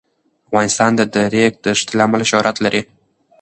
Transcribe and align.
افغانستان 0.47 0.91
د 0.99 1.01
د 1.13 1.15
ریګ 1.33 1.53
دښتې 1.65 1.93
له 1.97 2.03
امله 2.07 2.25
شهرت 2.31 2.55
لري. 2.65 2.81